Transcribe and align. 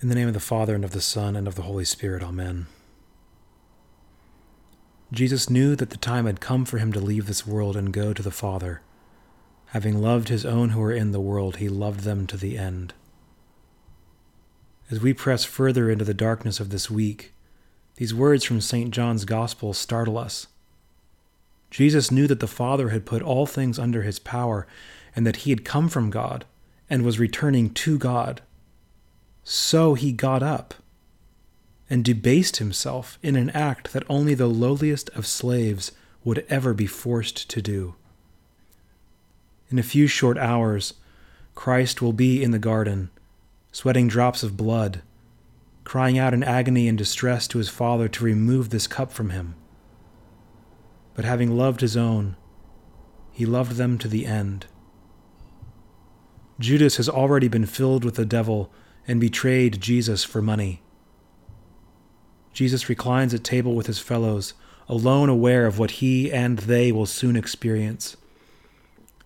In 0.00 0.08
the 0.08 0.14
name 0.14 0.28
of 0.28 0.34
the 0.34 0.38
Father, 0.38 0.76
and 0.76 0.84
of 0.84 0.92
the 0.92 1.00
Son, 1.00 1.34
and 1.34 1.48
of 1.48 1.56
the 1.56 1.62
Holy 1.62 1.84
Spirit, 1.84 2.22
Amen. 2.22 2.68
Jesus 5.10 5.50
knew 5.50 5.74
that 5.74 5.90
the 5.90 5.96
time 5.96 6.26
had 6.26 6.40
come 6.40 6.64
for 6.64 6.78
him 6.78 6.92
to 6.92 7.00
leave 7.00 7.26
this 7.26 7.44
world 7.44 7.76
and 7.76 7.92
go 7.92 8.12
to 8.12 8.22
the 8.22 8.30
Father. 8.30 8.80
Having 9.66 10.00
loved 10.00 10.28
his 10.28 10.46
own 10.46 10.68
who 10.68 10.78
were 10.78 10.92
in 10.92 11.10
the 11.10 11.20
world, 11.20 11.56
he 11.56 11.68
loved 11.68 12.00
them 12.00 12.28
to 12.28 12.36
the 12.36 12.56
end. 12.56 12.94
As 14.88 15.00
we 15.00 15.12
press 15.12 15.44
further 15.44 15.90
into 15.90 16.04
the 16.04 16.14
darkness 16.14 16.60
of 16.60 16.70
this 16.70 16.88
week, 16.88 17.32
these 17.96 18.14
words 18.14 18.44
from 18.44 18.60
St. 18.60 18.92
John's 18.92 19.24
Gospel 19.24 19.74
startle 19.74 20.16
us. 20.16 20.46
Jesus 21.72 22.12
knew 22.12 22.28
that 22.28 22.38
the 22.38 22.46
Father 22.46 22.90
had 22.90 23.04
put 23.04 23.20
all 23.20 23.46
things 23.46 23.80
under 23.80 24.02
his 24.02 24.20
power, 24.20 24.64
and 25.16 25.26
that 25.26 25.38
he 25.38 25.50
had 25.50 25.64
come 25.64 25.88
from 25.88 26.08
God 26.08 26.44
and 26.88 27.04
was 27.04 27.18
returning 27.18 27.70
to 27.70 27.98
God. 27.98 28.42
So 29.50 29.94
he 29.94 30.12
got 30.12 30.42
up 30.42 30.74
and 31.88 32.04
debased 32.04 32.58
himself 32.58 33.18
in 33.22 33.34
an 33.34 33.48
act 33.48 33.94
that 33.94 34.02
only 34.06 34.34
the 34.34 34.46
lowliest 34.46 35.08
of 35.16 35.26
slaves 35.26 35.90
would 36.22 36.44
ever 36.50 36.74
be 36.74 36.84
forced 36.84 37.48
to 37.48 37.62
do. 37.62 37.94
In 39.70 39.78
a 39.78 39.82
few 39.82 40.06
short 40.06 40.36
hours, 40.36 40.92
Christ 41.54 42.02
will 42.02 42.12
be 42.12 42.42
in 42.42 42.50
the 42.50 42.58
garden, 42.58 43.08
sweating 43.72 44.06
drops 44.06 44.42
of 44.42 44.54
blood, 44.54 45.00
crying 45.82 46.18
out 46.18 46.34
in 46.34 46.44
agony 46.44 46.86
and 46.86 46.98
distress 46.98 47.48
to 47.48 47.56
his 47.56 47.70
Father 47.70 48.06
to 48.06 48.24
remove 48.24 48.68
this 48.68 48.86
cup 48.86 49.10
from 49.10 49.30
him. 49.30 49.54
But 51.14 51.24
having 51.24 51.56
loved 51.56 51.80
his 51.80 51.96
own, 51.96 52.36
he 53.32 53.46
loved 53.46 53.76
them 53.76 53.96
to 53.96 54.08
the 54.08 54.26
end. 54.26 54.66
Judas 56.60 56.98
has 56.98 57.08
already 57.08 57.48
been 57.48 57.64
filled 57.64 58.04
with 58.04 58.16
the 58.16 58.26
devil 58.26 58.70
and 59.08 59.18
betrayed 59.18 59.80
Jesus 59.80 60.22
for 60.22 60.42
money. 60.42 60.82
Jesus 62.52 62.88
reclines 62.88 63.32
at 63.32 63.42
table 63.42 63.74
with 63.74 63.86
his 63.86 63.98
fellows, 63.98 64.52
alone 64.88 65.28
aware 65.28 65.66
of 65.66 65.78
what 65.78 65.92
he 65.92 66.30
and 66.30 66.58
they 66.58 66.92
will 66.92 67.06
soon 67.06 67.34
experience. 67.34 68.16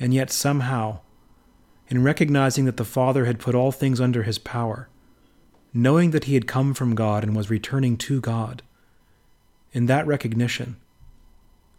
And 0.00 0.14
yet, 0.14 0.30
somehow, 0.30 1.00
in 1.88 2.02
recognizing 2.02 2.64
that 2.64 2.78
the 2.78 2.84
Father 2.84 3.26
had 3.26 3.38
put 3.38 3.54
all 3.54 3.70
things 3.70 4.00
under 4.00 4.22
his 4.22 4.38
power, 4.38 4.88
knowing 5.74 6.10
that 6.10 6.24
he 6.24 6.34
had 6.34 6.46
come 6.46 6.72
from 6.72 6.94
God 6.94 7.22
and 7.22 7.36
was 7.36 7.50
returning 7.50 7.96
to 7.98 8.20
God, 8.20 8.62
in 9.72 9.86
that 9.86 10.06
recognition, 10.06 10.76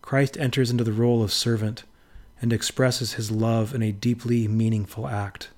Christ 0.01 0.37
enters 0.37 0.69
into 0.69 0.83
the 0.83 0.93
role 0.93 1.23
of 1.23 1.33
servant 1.33 1.83
and 2.39 2.53
expresses 2.53 3.13
his 3.13 3.31
love 3.31 3.73
in 3.73 3.81
a 3.81 3.91
deeply 3.91 4.47
meaningful 4.47 5.07
act. 5.07 5.49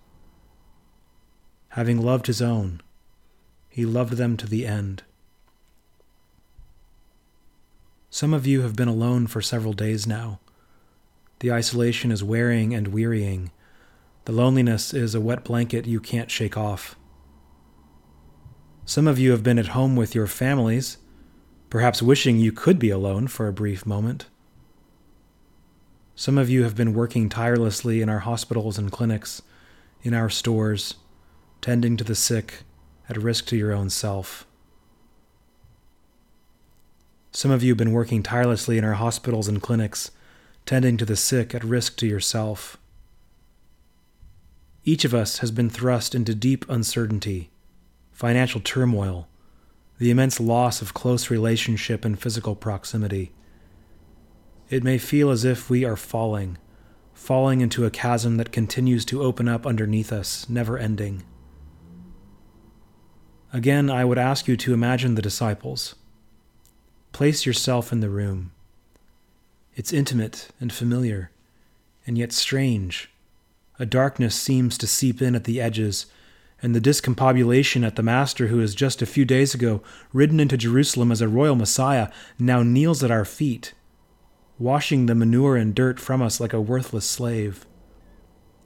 Having 1.70 2.02
loved 2.02 2.28
his 2.28 2.42
own, 2.42 2.81
he 3.70 3.86
loved 3.86 4.14
them 4.14 4.38
to 4.38 4.48
the 4.48 4.66
end. 4.66 5.03
Some 8.09 8.34
of 8.34 8.48
you 8.48 8.62
have 8.62 8.75
been 8.75 8.88
alone 8.88 9.28
for 9.28 9.42
several 9.42 9.73
days 9.73 10.08
now. 10.08 10.40
The 11.40 11.52
isolation 11.52 12.12
is 12.12 12.23
wearing 12.23 12.73
and 12.73 12.88
wearying. 12.88 13.52
The 14.25 14.31
loneliness 14.31 14.94
is 14.94 15.14
a 15.14 15.22
wet 15.22 15.44
blanket 15.44 15.86
you 15.86 16.00
can't 16.00 16.31
shake 16.31 16.58
off. 16.58 16.95
Some 18.84 19.08
of 19.08 19.20
you 19.20 19.30
have 19.31 19.44
been 19.44 19.59
at 19.59 19.67
home 19.67 19.95
with 19.95 20.16
your 20.16 20.25
families, 20.25 20.97
perhaps 21.70 22.02
wishing 22.02 22.40
you 22.40 22.52
could 22.52 22.80
be 22.80 22.90
alone 22.90 23.28
for 23.28 23.47
a 23.47 23.53
brief 23.53 23.86
moment. 23.86 24.25
Some 26.16 26.40
of 26.40 26.50
you 26.50 26.64
have 26.64 26.75
been 26.75 26.95
working 26.95 27.30
tirelessly 27.30 28.02
in 28.02 28.09
our 28.09 28.20
hospitals 28.20 28.80
and 28.80 28.92
clinics, 28.92 29.44
in 30.02 30.16
our 30.16 30.30
stores, 30.30 30.95
tending 31.61 31.97
to 31.97 32.03
the 32.03 32.15
sick 32.15 32.63
at 33.09 33.17
risk 33.17 33.45
to 33.47 33.57
your 33.57 33.73
own 33.73 33.89
self. 33.89 34.45
Some 37.31 37.51
of 37.51 37.63
you 37.63 37.71
have 37.71 37.77
been 37.77 37.91
working 37.91 38.23
tirelessly 38.23 38.77
in 38.77 38.83
our 38.83 38.93
hospitals 38.93 39.47
and 39.47 39.61
clinics, 39.61 40.11
tending 40.66 40.97
to 40.97 41.06
the 41.06 41.16
sick 41.16 41.53
at 41.53 41.63
risk 41.63 41.97
to 41.97 42.07
yourself. 42.07 42.78
Each 44.84 45.06
of 45.06 45.13
us 45.13 45.39
has 45.39 45.51
been 45.51 45.69
thrust 45.69 46.16
into 46.16 46.34
deep 46.34 46.67
uncertainty, 46.69 47.51
financial 48.11 48.61
turmoil, 48.61 49.28
the 50.00 50.09
immense 50.09 50.39
loss 50.39 50.81
of 50.81 50.94
close 50.94 51.29
relationship 51.29 52.05
and 52.05 52.19
physical 52.19 52.55
proximity. 52.55 53.31
It 54.69 54.84
may 54.84 54.97
feel 54.97 55.29
as 55.29 55.44
if 55.44 55.69
we 55.69 55.84
are 55.84 55.95
falling, 55.95 56.57
falling 57.13 57.61
into 57.61 57.85
a 57.85 57.91
chasm 57.91 58.38
that 58.38 58.51
continues 58.51 59.03
to 59.05 59.22
open 59.22 59.47
up 59.47 59.67
underneath 59.67 60.13
us, 60.13 60.47
never 60.50 60.78
ending. 60.78 61.23
Again, 63.51 63.89
I 63.89 64.05
would 64.05 64.19
ask 64.19 64.47
you 64.47 64.55
to 64.57 64.73
imagine 64.73 65.15
the 65.15 65.21
disciples. 65.21 65.95
Place 67.11 67.45
yourself 67.45 67.91
in 67.91 67.99
the 67.99 68.09
room. 68.09 68.51
It's 69.75 69.91
intimate 69.91 70.49
and 70.59 70.71
familiar, 70.71 71.31
and 72.05 72.17
yet 72.17 72.31
strange. 72.31 73.09
A 73.79 73.85
darkness 73.85 74.35
seems 74.35 74.77
to 74.77 74.87
seep 74.87 75.21
in 75.21 75.35
at 75.35 75.45
the 75.45 75.59
edges, 75.59 76.05
and 76.61 76.75
the 76.75 76.81
discombobulation 76.81 77.85
at 77.85 77.95
the 77.95 78.03
Master 78.03 78.47
who 78.47 78.59
has 78.59 78.75
just 78.75 79.01
a 79.01 79.07
few 79.07 79.25
days 79.25 79.55
ago 79.55 79.81
ridden 80.13 80.39
into 80.39 80.57
Jerusalem 80.57 81.11
as 81.11 81.21
a 81.21 81.27
royal 81.27 81.55
Messiah 81.55 82.09
now 82.37 82.61
kneels 82.61 83.03
at 83.03 83.11
our 83.11 83.25
feet, 83.25 83.73
washing 84.59 85.05
the 85.05 85.16
manure 85.16 85.55
and 85.55 85.73
dirt 85.73 85.99
from 85.99 86.21
us 86.21 86.39
like 86.39 86.53
a 86.53 86.61
worthless 86.61 87.09
slave. 87.09 87.66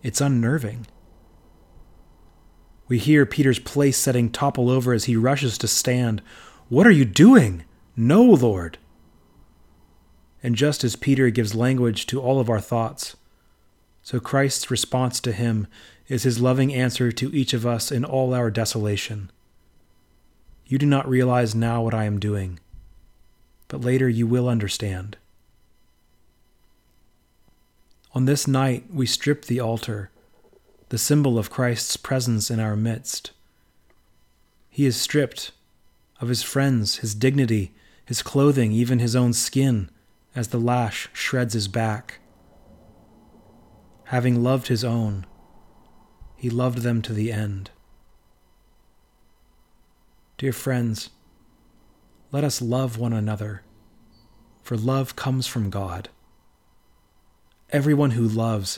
It's 0.01 0.19
unnerving. 0.19 0.87
We 2.87 2.97
hear 2.97 3.25
Peter's 3.25 3.59
place 3.59 3.97
setting 3.97 4.29
topple 4.29 4.69
over 4.69 4.93
as 4.93 5.05
he 5.05 5.15
rushes 5.15 5.57
to 5.59 5.67
stand. 5.67 6.21
What 6.69 6.85
are 6.85 6.91
you 6.91 7.05
doing? 7.05 7.63
No, 7.95 8.23
Lord. 8.23 8.77
And 10.41 10.55
just 10.55 10.83
as 10.83 10.95
Peter 10.95 11.29
gives 11.29 11.55
language 11.55 12.05
to 12.07 12.21
all 12.21 12.39
of 12.39 12.49
our 12.49 12.59
thoughts, 12.59 13.15
so 14.01 14.19
Christ's 14.19 14.69
response 14.69 15.21
to 15.21 15.31
him 15.31 15.67
is 16.09 16.23
his 16.23 16.41
loving 16.41 16.73
answer 16.73 17.11
to 17.13 17.33
each 17.33 17.53
of 17.53 17.65
us 17.65 17.91
in 17.91 18.03
all 18.03 18.33
our 18.33 18.51
desolation. 18.51 19.31
You 20.65 20.77
do 20.77 20.85
not 20.85 21.07
realize 21.07 21.55
now 21.55 21.81
what 21.81 21.93
I 21.93 22.03
am 22.03 22.19
doing, 22.19 22.59
but 23.69 23.81
later 23.81 24.09
you 24.09 24.27
will 24.27 24.49
understand. 24.49 25.17
On 28.13 28.25
this 28.25 28.47
night, 28.47 28.85
we 28.91 29.05
strip 29.05 29.45
the 29.45 29.59
altar, 29.59 30.11
the 30.93 30.99
symbol 30.99 31.39
of 31.39 31.49
Christ's 31.49 31.97
presence 31.97 32.51
in 32.51 32.59
our 32.59 32.75
midst. 32.75 33.31
He 34.69 34.85
is 34.85 34.95
stripped 34.95 35.51
of 36.21 36.27
his 36.27 36.43
friends, 36.43 36.97
his 36.97 37.15
dignity, 37.15 37.73
his 38.05 38.21
clothing, 38.21 38.71
even 38.71 38.99
his 38.99 39.15
own 39.15 39.33
skin, 39.33 39.89
as 40.35 40.49
the 40.49 40.59
lash 40.59 41.09
shreds 41.11 41.55
his 41.55 41.67
back. 41.67 42.19
Having 44.03 44.43
loved 44.43 44.67
his 44.67 44.83
own, 44.83 45.25
he 46.35 46.51
loved 46.51 46.83
them 46.83 47.01
to 47.01 47.11
the 47.11 47.31
end. 47.31 47.71
Dear 50.37 50.53
friends, 50.53 51.09
let 52.31 52.43
us 52.43 52.61
love 52.61 52.99
one 52.99 53.13
another, 53.13 53.63
for 54.61 54.77
love 54.77 55.15
comes 55.15 55.47
from 55.47 55.71
God. 55.71 56.09
Everyone 57.71 58.11
who 58.11 58.27
loves 58.27 58.77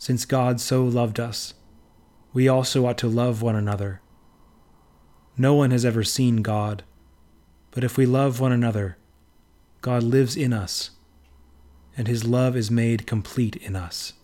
since 0.00 0.24
God 0.24 0.62
so 0.62 0.82
loved 0.82 1.20
us, 1.20 1.52
we 2.32 2.48
also 2.48 2.86
ought 2.86 2.96
to 2.98 3.06
love 3.06 3.42
one 3.42 3.54
another. 3.54 4.00
No 5.36 5.52
one 5.52 5.72
has 5.72 5.84
ever 5.84 6.02
seen 6.02 6.40
God, 6.40 6.84
but 7.70 7.84
if 7.84 7.98
we 7.98 8.06
love 8.06 8.40
one 8.40 8.50
another, 8.50 8.96
God 9.82 10.02
lives 10.02 10.38
in 10.38 10.54
us 10.54 10.92
and 11.98 12.08
his 12.08 12.24
love 12.24 12.56
is 12.56 12.70
made 12.70 13.06
complete 13.06 13.56
in 13.56 13.76
us. 13.76 14.14